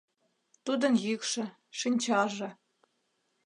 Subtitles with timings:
[0.65, 1.43] Тудын йӱкшӧ,
[1.79, 2.49] шинчаже